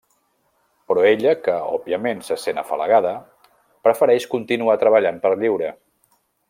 Però 0.91 1.03
ella, 1.09 1.33
que 1.47 1.57
òbviament 1.75 2.25
se 2.29 2.39
sent 2.45 2.63
afalagada, 2.63 3.13
prefereix 3.89 4.29
continuar 4.37 4.83
treballant 4.85 5.25
per 5.27 5.37
lliure. 5.45 5.75